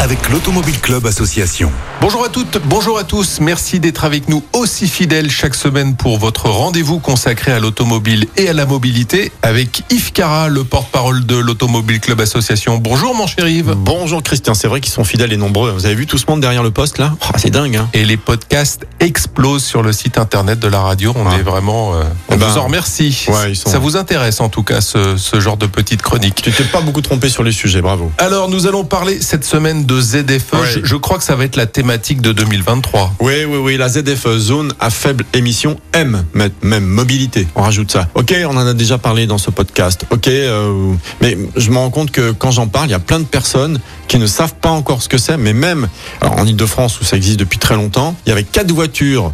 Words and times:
avec 0.00 0.28
l'Automobile 0.30 0.80
Club 0.80 1.06
Association. 1.06 1.70
Bonjour 2.00 2.24
à 2.24 2.28
toutes, 2.28 2.58
bonjour 2.64 2.98
à 2.98 3.04
tous. 3.04 3.38
Merci 3.40 3.78
d'être 3.78 4.04
avec 4.04 4.28
nous 4.28 4.42
aussi 4.52 4.88
fidèles 4.88 5.30
chaque 5.30 5.54
semaine 5.54 5.94
pour 5.94 6.18
votre 6.18 6.46
rendez-vous 6.48 6.98
consacré 6.98 7.52
à 7.52 7.60
l'automobile 7.60 8.26
et 8.36 8.48
à 8.48 8.52
la 8.52 8.66
mobilité 8.66 9.30
avec 9.42 9.84
Yves 9.90 10.12
Cara, 10.12 10.48
le 10.48 10.64
porte-parole 10.64 11.24
de 11.24 11.36
l'Automobile 11.36 12.00
Club 12.00 12.20
Association. 12.20 12.78
Bonjour 12.78 13.14
mon 13.14 13.28
cher 13.28 13.46
Yves. 13.46 13.74
Bonjour 13.76 14.22
Christian, 14.24 14.54
c'est 14.54 14.66
vrai 14.66 14.80
qu'ils 14.80 14.92
sont 14.92 15.04
fidèles 15.04 15.32
et 15.32 15.36
nombreux. 15.36 15.70
Vous 15.70 15.86
avez 15.86 15.94
vu 15.94 16.06
tout 16.08 16.18
ce 16.18 16.26
monde 16.28 16.40
derrière 16.40 16.64
le 16.64 16.72
poste 16.72 16.98
là? 16.98 17.14
Oh, 17.22 17.32
C'est 17.36 17.50
dingue. 17.50 17.76
Hein 17.76 17.88
Et 17.92 18.04
les 18.04 18.16
podcasts 18.16 18.86
explosent 18.98 19.64
sur 19.64 19.82
le 19.84 19.92
site 19.92 20.18
internet 20.18 20.58
de 20.58 20.66
la 20.68 20.80
radio. 20.80 21.12
On 21.16 21.26
Ah. 21.28 21.36
est 21.38 21.42
vraiment. 21.42 21.94
euh, 21.94 22.02
on 22.28 22.34
Eh 22.34 22.36
ben, 22.38 22.48
vous 22.48 22.58
en 22.58 22.64
remercie. 22.64 23.26
ouais, 23.28 23.52
ils 23.52 23.56
sont- 23.56 23.70
Ça 23.70 23.78
vous 23.78 23.96
intéresse 23.96 24.40
en 24.40 24.48
tout 24.48 24.64
cas 24.64 24.80
ce, 24.80 25.16
ce 25.16 25.38
genre 25.38 25.56
de 25.56 25.66
petite 25.66 26.02
chronique. 26.02 26.42
tu 26.42 26.50
t'es 26.50 26.64
pas 26.64 26.80
beaucoup 26.80 27.02
trompé 27.02 27.28
sur 27.28 27.44
les 27.44 27.52
sujets, 27.52 27.80
bravo. 27.82 28.10
Alors 28.18 28.48
nous 28.48 28.66
allons 28.66 28.84
parler 28.84 29.20
cette 29.20 29.44
semaine 29.44 29.81
de 29.86 30.00
ZFE. 30.00 30.54
Je, 30.74 30.80
je 30.84 30.96
crois 30.96 31.18
que 31.18 31.24
ça 31.24 31.34
va 31.36 31.44
être 31.44 31.56
la 31.56 31.66
thématique 31.66 32.20
de 32.20 32.32
2023. 32.32 33.14
Oui, 33.20 33.44
oui, 33.46 33.58
oui, 33.58 33.76
la 33.76 33.88
ZFE, 33.88 34.38
zone 34.38 34.72
à 34.80 34.90
faible 34.90 35.24
émission 35.34 35.78
M, 35.92 36.24
même 36.62 36.84
mobilité, 36.84 37.46
on 37.54 37.62
rajoute 37.62 37.90
ça. 37.92 38.08
Ok, 38.14 38.34
on 38.46 38.56
en 38.56 38.66
a 38.66 38.74
déjà 38.74 38.98
parlé 38.98 39.26
dans 39.26 39.38
ce 39.38 39.50
podcast, 39.50 40.04
ok, 40.10 40.28
euh, 40.28 40.92
mais 41.20 41.36
je 41.56 41.70
me 41.70 41.76
rends 41.76 41.90
compte 41.90 42.10
que 42.10 42.30
quand 42.32 42.50
j'en 42.50 42.66
parle, 42.66 42.88
il 42.88 42.92
y 42.92 42.94
a 42.94 42.98
plein 42.98 43.20
de 43.20 43.24
personnes 43.24 43.80
qui 44.08 44.18
ne 44.18 44.26
savent 44.26 44.54
pas 44.54 44.70
encore 44.70 45.02
ce 45.02 45.08
que 45.08 45.18
c'est, 45.18 45.36
mais 45.36 45.52
même 45.52 45.88
alors 46.20 46.38
en 46.38 46.46
Ile-de-France 46.46 47.00
où 47.00 47.04
ça 47.04 47.16
existe 47.16 47.38
depuis 47.38 47.58
très 47.58 47.74
longtemps, 47.74 48.14
il 48.26 48.30
y 48.30 48.32
avait 48.32 48.44
quatre 48.44 48.72
voitures 48.72 49.32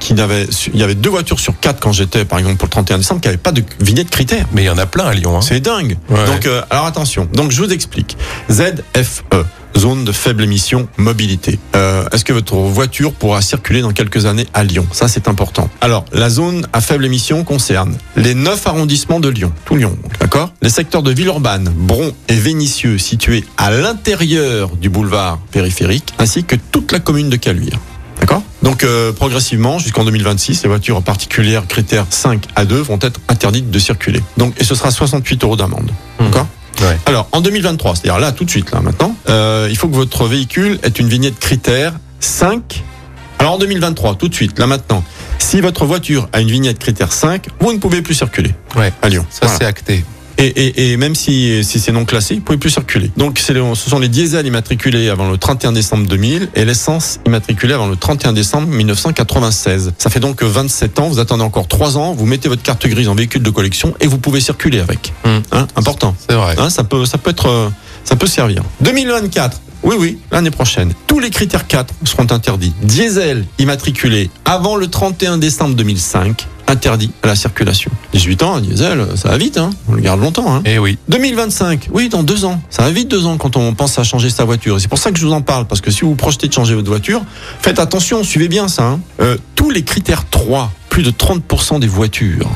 qui 0.00 0.14
il 0.14 0.78
y 0.80 0.82
avait 0.82 0.94
deux 0.94 1.10
voitures 1.10 1.40
sur 1.40 1.58
quatre 1.58 1.80
quand 1.80 1.92
j'étais, 1.92 2.24
par 2.24 2.38
exemple, 2.38 2.56
pour 2.56 2.66
le 2.66 2.70
31 2.70 2.98
décembre, 2.98 3.20
qui 3.20 3.28
n'avaient 3.28 3.36
pas 3.36 3.52
de 3.52 3.62
vignette 3.80 4.10
critère. 4.10 4.46
Mais 4.52 4.62
il 4.62 4.66
y 4.66 4.70
en 4.70 4.78
a 4.78 4.86
plein 4.86 5.04
à 5.06 5.12
Lyon. 5.12 5.36
hein. 5.36 5.40
C'est 5.42 5.60
dingue. 5.60 5.96
Ouais. 6.08 6.24
Donc, 6.26 6.46
euh, 6.46 6.62
alors 6.70 6.86
attention. 6.86 7.28
Donc, 7.32 7.50
je 7.50 7.60
vous 7.62 7.70
explique. 7.72 8.16
ZFE, 8.50 9.44
zone 9.78 10.04
de 10.04 10.12
faible 10.12 10.42
émission 10.42 10.88
mobilité. 10.96 11.58
Euh, 11.76 12.04
Est-ce 12.12 12.24
que 12.24 12.32
votre 12.32 12.56
voiture 12.56 13.12
pourra 13.12 13.40
circuler 13.40 13.80
dans 13.80 13.92
quelques 13.92 14.26
années 14.26 14.46
à 14.52 14.64
Lyon? 14.64 14.86
Ça, 14.92 15.08
c'est 15.08 15.28
important. 15.28 15.70
Alors, 15.80 16.04
la 16.12 16.28
zone 16.30 16.66
à 16.72 16.80
faible 16.80 17.04
émission 17.06 17.44
concerne 17.44 17.96
les 18.16 18.34
neuf 18.34 18.66
arrondissements 18.66 19.20
de 19.20 19.28
Lyon, 19.28 19.52
tout 19.64 19.76
Lyon, 19.76 19.96
d'accord? 20.20 20.52
Les 20.62 20.70
secteurs 20.70 21.02
de 21.02 21.12
Villeurbanne, 21.12 21.72
Bron 21.74 22.12
et 22.28 22.34
Vénissieux, 22.34 22.98
situés 22.98 23.44
à 23.56 23.70
l'intérieur 23.70 24.70
du 24.76 24.88
boulevard 24.88 25.38
périphérique, 25.52 26.12
ainsi 26.18 26.44
que 26.44 26.56
toute 26.56 26.90
la 26.92 26.98
commune 26.98 27.28
de 27.30 27.36
Caluire. 27.36 27.78
D'accord? 28.20 28.42
Donc 28.62 28.82
euh, 28.82 29.12
progressivement, 29.12 29.78
jusqu'en 29.78 30.04
2026, 30.04 30.64
les 30.64 30.68
voitures 30.68 31.02
particulières 31.02 31.68
critères 31.68 32.06
5 32.10 32.42
à 32.56 32.64
2 32.64 32.80
vont 32.80 32.98
être 33.00 33.20
interdites 33.28 33.70
de 33.70 33.78
circuler. 33.78 34.20
Donc 34.36 34.54
et 34.60 34.64
ce 34.64 34.74
sera 34.74 34.90
68 34.90 35.44
euros 35.44 35.56
d'amende. 35.56 35.90
D'accord? 36.18 36.48
Ouais. 36.80 36.96
Alors 37.06 37.28
en 37.32 37.40
2023, 37.40 37.96
c'est-à-dire 37.96 38.18
là 38.20 38.32
tout 38.32 38.44
de 38.44 38.50
suite 38.50 38.70
là 38.70 38.80
maintenant, 38.80 39.14
euh, 39.28 39.66
il 39.70 39.76
faut 39.76 39.88
que 39.88 39.94
votre 39.96 40.26
véhicule 40.26 40.78
ait 40.82 40.88
une 40.88 41.08
vignette 41.08 41.38
critère 41.38 41.92
5. 42.20 42.84
Alors 43.40 43.52
en 43.54 43.58
2023, 43.58 44.14
tout 44.16 44.28
de 44.28 44.34
suite, 44.34 44.58
là 44.58 44.66
maintenant, 44.66 45.02
si 45.38 45.60
votre 45.60 45.86
voiture 45.86 46.28
a 46.32 46.40
une 46.40 46.50
vignette 46.50 46.78
critère 46.78 47.12
5, 47.12 47.46
vous 47.60 47.72
ne 47.72 47.78
pouvez 47.78 48.02
plus 48.02 48.14
circuler 48.14 48.54
Ouais. 48.76 48.92
à 49.02 49.08
Lyon. 49.08 49.24
Ça 49.30 49.40
Voilà. 49.46 49.58
c'est 49.58 49.64
acté. 49.66 50.04
Et, 50.38 50.46
et, 50.46 50.92
et 50.92 50.96
même 50.96 51.14
si, 51.16 51.64
si 51.64 51.80
c'est 51.80 51.90
non 51.92 52.04
classé, 52.04 52.36
vous 52.36 52.40
pouvez 52.42 52.58
plus 52.58 52.70
circuler. 52.70 53.10
Donc 53.16 53.40
le- 53.48 53.74
ce 53.74 53.90
sont 53.90 53.98
les 53.98 54.08
diesels 54.08 54.46
immatriculés 54.46 55.08
avant 55.08 55.28
le 55.30 55.36
31 55.36 55.72
décembre 55.72 56.06
2000 56.06 56.48
et 56.54 56.64
l'essence 56.64 57.18
immatriculée 57.26 57.74
avant 57.74 57.88
le 57.88 57.96
31 57.96 58.32
décembre 58.32 58.68
1996. 58.68 59.92
Ça 59.98 60.10
fait 60.10 60.20
donc 60.20 60.42
27 60.42 60.98
ans, 61.00 61.08
vous 61.08 61.18
attendez 61.18 61.42
encore 61.42 61.66
3 61.68 61.96
ans, 61.98 62.12
vous 62.14 62.26
mettez 62.26 62.48
votre 62.48 62.62
carte 62.62 62.86
grise 62.86 63.08
en 63.08 63.14
véhicule 63.14 63.42
de 63.42 63.50
collection 63.50 63.94
et 64.00 64.06
vous 64.06 64.18
pouvez 64.18 64.40
circuler 64.40 64.78
avec. 64.80 65.12
Hmm. 65.24 65.38
Hein, 65.52 65.66
important. 65.76 66.14
C'est 66.28 66.36
vrai. 66.36 66.54
Hein, 66.58 66.70
ça 66.70 66.84
peut, 66.84 67.04
ça 67.04 67.18
peut 67.18 67.30
être, 67.30 67.46
euh, 67.48 67.68
ça 68.04 68.16
peut 68.16 68.26
servir. 68.26 68.62
2024. 68.80 69.60
Oui, 69.84 69.94
oui, 69.98 70.18
l'année 70.32 70.50
prochaine. 70.50 70.92
Tous 71.06 71.20
les 71.20 71.30
critères 71.30 71.66
4 71.68 71.94
seront 72.04 72.26
interdits. 72.30 72.72
Diesel 72.82 73.44
immatriculé 73.58 74.28
avant 74.44 74.74
le 74.76 74.88
31 74.88 75.38
décembre 75.38 75.76
2005, 75.76 76.46
interdit 76.68 77.10
à 77.22 77.26
la 77.28 77.34
circulation. 77.36 77.90
18 78.12 78.42
ans, 78.42 78.54
un 78.56 78.60
diesel, 78.60 79.04
ça 79.16 79.28
va 79.30 79.38
vite, 79.38 79.58
hein. 79.58 79.70
On 79.88 79.94
le 79.94 80.00
garde 80.02 80.20
longtemps, 80.20 80.54
hein. 80.54 80.62
Eh 80.64 80.78
oui. 80.78 80.98
2025, 81.08 81.88
oui, 81.92 82.08
dans 82.08 82.22
deux 82.22 82.44
ans. 82.44 82.60
Ça 82.70 82.82
va 82.82 82.90
vite 82.90 83.08
deux 83.08 83.26
ans 83.26 83.36
quand 83.38 83.56
on 83.56 83.74
pense 83.74 83.98
à 83.98 84.04
changer 84.04 84.30
sa 84.30 84.44
voiture. 84.44 84.76
Et 84.76 84.80
C'est 84.80 84.88
pour 84.88 84.98
ça 84.98 85.10
que 85.10 85.18
je 85.18 85.26
vous 85.26 85.32
en 85.32 85.40
parle, 85.42 85.66
parce 85.66 85.80
que 85.80 85.90
si 85.90 86.02
vous 86.02 86.10
vous 86.10 86.14
projetez 86.16 86.48
de 86.48 86.52
changer 86.52 86.74
votre 86.74 86.88
voiture, 86.88 87.22
faites 87.60 87.78
attention, 87.78 88.22
suivez 88.22 88.48
bien 88.48 88.68
ça. 88.68 88.84
hein. 88.84 89.00
Euh, 89.20 89.36
tous 89.54 89.70
les 89.70 89.82
critères 89.82 90.28
3, 90.30 90.70
plus 90.90 91.02
de 91.02 91.10
30% 91.10 91.80
des 91.80 91.86
voitures, 91.86 92.48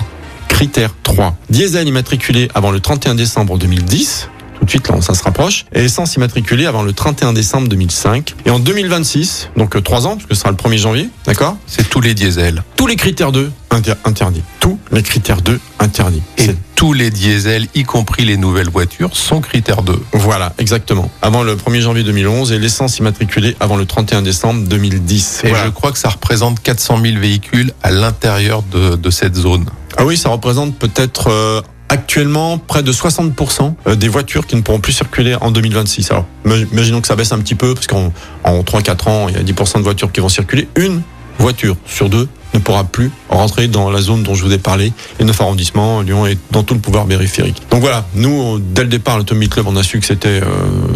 critère 0.48 0.90
3, 1.02 1.36
diesel 1.50 1.88
immatriculé 1.88 2.48
avant 2.54 2.70
le 2.70 2.80
31 2.80 3.14
décembre 3.14 3.58
2010, 3.58 4.28
tout 4.62 4.66
de 4.66 4.70
suite 4.70 4.88
là, 4.88 5.00
ça 5.00 5.14
se 5.14 5.24
rapproche, 5.24 5.64
et 5.74 5.82
essence 5.84 6.14
immatriculée 6.14 6.66
avant 6.66 6.84
le 6.84 6.92
31 6.92 7.32
décembre 7.32 7.66
2005. 7.68 8.34
Et 8.46 8.50
en 8.50 8.60
2026, 8.60 9.48
donc 9.56 9.74
euh, 9.74 9.80
trois 9.80 10.06
ans, 10.06 10.10
parce 10.14 10.26
que 10.26 10.34
ce 10.36 10.40
sera 10.42 10.50
le 10.52 10.56
1er 10.56 10.78
janvier, 10.78 11.08
d'accord? 11.26 11.56
C'est 11.66 11.90
tous 11.90 12.00
les 12.00 12.14
diesels. 12.14 12.62
Tous 12.76 12.86
les 12.86 12.94
critères 12.94 13.32
2 13.32 13.50
inter- 13.72 13.94
interdits. 14.04 14.42
Tous 14.60 14.78
les 14.92 15.02
critères 15.02 15.42
2 15.42 15.58
interdits. 15.80 16.22
Et 16.38 16.50
tous 16.76 16.92
les 16.92 17.10
diesels, 17.10 17.66
y 17.74 17.82
compris 17.82 18.24
les 18.24 18.36
nouvelles 18.36 18.70
voitures, 18.70 19.16
sont 19.16 19.40
critères 19.40 19.82
2. 19.82 20.00
Voilà, 20.12 20.52
exactement. 20.58 21.10
Avant 21.22 21.42
le 21.42 21.56
1er 21.56 21.80
janvier 21.80 22.04
2011 22.04 22.52
et 22.52 22.58
l'essence 22.60 22.98
immatriculée 22.98 23.56
avant 23.58 23.76
le 23.76 23.84
31 23.84 24.22
décembre 24.22 24.62
2010. 24.68 25.40
Et 25.42 25.48
Voilà. 25.48 25.64
je 25.64 25.70
crois 25.70 25.90
que 25.90 25.98
ça 25.98 26.08
représente 26.08 26.60
400 26.62 27.00
000 27.02 27.18
véhicules 27.18 27.72
à 27.82 27.90
l'intérieur 27.90 28.62
de, 28.62 28.94
de 28.94 29.10
cette 29.10 29.34
zone. 29.34 29.66
Ah 29.96 30.04
oui, 30.06 30.16
ça 30.16 30.30
représente 30.30 30.76
peut-être 30.78 31.28
euh, 31.30 31.60
actuellement 31.92 32.56
près 32.58 32.82
de 32.82 32.91
60% 32.92 33.75
euh, 33.86 33.94
des 33.97 34.08
voitures 34.08 34.47
qui 34.47 34.56
ne 34.56 34.62
pourront 34.62 34.80
plus 34.80 34.92
circuler 34.94 35.34
en 35.41 35.50
2026. 35.50 36.10
Alors, 36.10 36.25
ima- 36.47 36.66
imaginons 36.72 37.00
que 37.03 37.06
ça 37.06 37.16
baisse 37.16 37.32
un 37.32 37.38
petit 37.38 37.54
peu 37.54 37.75
parce 37.75 37.86
qu'en 37.86 38.12
en 38.44 38.60
3-4 38.62 39.08
ans, 39.10 39.28
il 39.28 39.34
y 39.36 39.38
a 39.38 39.42
10% 39.42 39.76
de 39.78 39.82
voitures 39.82 40.10
qui 40.10 40.20
vont 40.20 40.30
circuler. 40.30 40.69
Une 40.76 41.03
voiture 41.38 41.76
sur 41.86 42.08
deux 42.08 42.28
ne 42.54 42.58
pourra 42.60 42.84
plus 42.84 43.10
rentrer 43.30 43.66
dans 43.69 43.91
la 43.91 44.00
zone 44.03 44.22
dont 44.22 44.34
je 44.34 44.44
vous 44.44 44.53
ai 44.53 44.58
parlé, 44.58 44.92
les 45.19 45.25
9 45.25 45.41
arrondissements, 45.41 46.03
Lyon 46.03 46.26
et 46.26 46.36
dans 46.50 46.62
tout 46.62 46.75
le 46.75 46.80
pouvoir 46.80 47.06
périphérique. 47.06 47.62
Donc 47.70 47.80
voilà, 47.80 48.04
nous, 48.14 48.59
dès 48.59 48.82
le 48.82 48.88
départ, 48.88 49.16
l'Automobile 49.19 49.48
Club, 49.48 49.66
on 49.69 49.76
a 49.76 49.82
su 49.82 49.98
que 50.00 50.06
c'était 50.06 50.41
euh, 50.42 50.44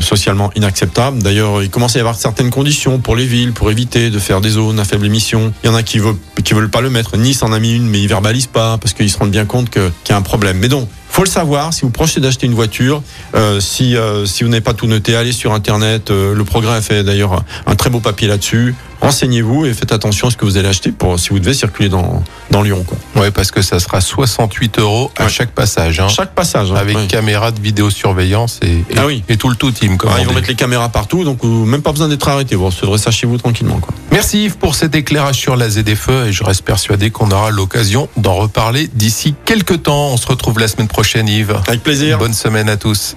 socialement 0.00 0.50
inacceptable. 0.56 1.22
D'ailleurs, 1.22 1.62
il 1.62 1.70
commence 1.70 1.96
à 1.96 1.98
y 1.98 2.00
avoir 2.00 2.16
certaines 2.16 2.50
conditions 2.50 2.98
pour 2.98 3.16
les 3.16 3.26
villes, 3.26 3.52
pour 3.52 3.70
éviter 3.70 4.10
de 4.10 4.18
faire 4.18 4.40
des 4.40 4.50
zones 4.50 4.78
à 4.78 4.84
faible 4.84 5.06
émission. 5.06 5.52
Il 5.62 5.66
y 5.66 5.70
en 5.70 5.74
a 5.74 5.82
qui 5.82 5.98
veulent, 5.98 6.16
veulent 6.52 6.70
pas 6.70 6.80
le 6.80 6.90
mettre. 6.90 7.16
Nice 7.16 7.42
en 7.42 7.52
a 7.52 7.58
mis 7.58 7.74
une, 7.74 7.86
mais 7.86 8.00
ils 8.00 8.08
verbalisent 8.08 8.46
pas 8.46 8.78
parce 8.78 8.94
qu'ils 8.94 9.10
se 9.10 9.18
rendent 9.18 9.30
bien 9.30 9.44
compte 9.44 9.70
qu'il 9.70 9.90
y 10.08 10.12
a 10.12 10.16
un 10.16 10.22
problème. 10.22 10.58
Mais 10.58 10.68
donc, 10.68 10.88
faut 11.08 11.24
le 11.24 11.30
savoir, 11.30 11.72
si 11.72 11.80
vous 11.80 11.90
projetez 11.90 12.20
d'acheter 12.20 12.46
une 12.46 12.54
voiture, 12.54 13.02
euh, 13.34 13.58
si, 13.58 13.96
euh, 13.96 14.26
si 14.26 14.44
vous 14.44 14.50
n'avez 14.50 14.60
pas 14.60 14.74
tout 14.74 14.86
noté, 14.86 15.16
allez 15.16 15.32
sur 15.32 15.54
Internet. 15.54 16.10
euh, 16.10 16.34
le 16.34 16.44
Progrès 16.44 16.74
a 16.74 16.82
fait 16.82 17.02
d'ailleurs 17.04 17.42
un 17.66 17.74
très 17.74 17.88
beau 17.88 18.00
papier 18.00 18.28
là-dessus. 18.28 18.74
Renseignez-vous 19.06 19.66
et 19.66 19.72
faites 19.72 19.92
attention 19.92 20.28
à 20.28 20.30
ce 20.30 20.36
que 20.36 20.44
vous 20.44 20.56
allez 20.56 20.68
acheter 20.68 20.90
pour 20.92 21.18
si 21.18 21.28
vous 21.30 21.38
devez 21.38 21.54
circuler 21.54 21.88
dans, 21.88 22.22
dans 22.50 22.62
Lyon. 22.62 22.84
Quoi. 22.86 23.22
Ouais, 23.22 23.30
parce 23.30 23.50
que 23.50 23.62
ça 23.62 23.78
sera 23.80 24.00
68 24.00 24.78
euros 24.78 25.10
à 25.16 25.24
Ouais. 25.24 25.28
chaque 25.30 25.50
passage. 25.52 26.00
hein. 26.00 26.08
Chaque 26.08 26.34
passage. 26.34 26.70
hein. 26.72 26.76
Avec 26.76 26.96
Ouais. 26.96 27.06
caméra 27.06 27.50
de 27.52 27.60
vidéosurveillance 27.60 28.58
et, 28.62 28.72
et, 28.72 28.84
Ah 28.96 29.06
oui. 29.06 29.22
et 29.28 29.36
tout 29.36 29.48
le 29.48 29.56
tout 29.56 29.70
team. 29.70 29.96
Ah, 30.06 30.16
ils 30.20 30.26
vont 30.26 30.32
mettre 30.32 30.48
les 30.48 30.54
caméras 30.54 30.88
partout, 30.88 31.24
donc 31.24 31.38
vous, 31.42 31.64
même 31.64 31.82
pas 31.82 31.92
besoin 31.92 32.08
d'être 32.08 32.28
arrêté. 32.28 32.56
Vous 32.56 32.66
recevrez 32.66 32.98
ça 32.98 33.10
chez 33.10 33.26
vous 33.26 33.38
tranquillement. 33.38 33.78
Quoi. 33.78 33.94
Merci 34.12 34.44
Yves 34.44 34.56
pour 34.56 34.74
cet 34.74 34.94
éclairage 34.94 35.36
sur 35.36 35.56
la 35.56 35.68
ZFE 35.70 36.26
et 36.28 36.32
je 36.32 36.42
reste 36.44 36.62
persuadé 36.62 37.10
qu'on 37.10 37.30
aura 37.30 37.50
l'occasion 37.50 38.08
d'en 38.16 38.34
reparler 38.34 38.88
d'ici 38.94 39.34
quelques 39.44 39.84
temps. 39.84 40.08
On 40.12 40.16
se 40.16 40.26
retrouve 40.26 40.58
la 40.58 40.68
semaine 40.68 40.88
prochaine 40.88 41.28
Yves. 41.28 41.56
Avec 41.68 41.82
plaisir. 41.82 42.18
Bonne 42.18 42.34
semaine 42.34 42.68
à 42.68 42.76
tous. 42.76 43.16